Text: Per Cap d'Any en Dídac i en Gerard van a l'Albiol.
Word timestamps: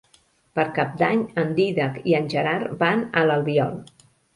Per 0.59 0.65
Cap 0.77 0.95
d'Any 1.01 1.21
en 1.43 1.55
Dídac 1.61 2.03
i 2.15 2.19
en 2.23 2.33
Gerard 2.37 2.77
van 2.85 3.09
a 3.23 3.27
l'Albiol. 3.31 3.83